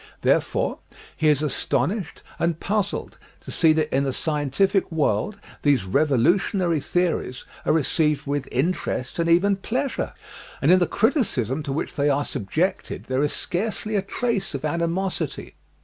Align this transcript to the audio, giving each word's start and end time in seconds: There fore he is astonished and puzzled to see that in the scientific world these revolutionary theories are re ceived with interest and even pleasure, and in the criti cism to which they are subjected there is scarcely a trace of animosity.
There 0.23 0.41
fore 0.41 0.79
he 1.15 1.27
is 1.27 1.43
astonished 1.43 2.23
and 2.39 2.59
puzzled 2.59 3.19
to 3.41 3.51
see 3.51 3.71
that 3.73 3.95
in 3.95 4.03
the 4.03 4.11
scientific 4.11 4.91
world 4.91 5.39
these 5.61 5.85
revolutionary 5.85 6.79
theories 6.79 7.45
are 7.67 7.73
re 7.73 7.83
ceived 7.83 8.25
with 8.25 8.49
interest 8.51 9.19
and 9.19 9.29
even 9.29 9.57
pleasure, 9.57 10.13
and 10.59 10.71
in 10.71 10.79
the 10.79 10.87
criti 10.87 11.21
cism 11.47 11.63
to 11.65 11.71
which 11.71 11.93
they 11.93 12.09
are 12.09 12.25
subjected 12.25 13.03
there 13.09 13.21
is 13.21 13.31
scarcely 13.31 13.95
a 13.95 14.01
trace 14.01 14.55
of 14.55 14.65
animosity. 14.65 15.53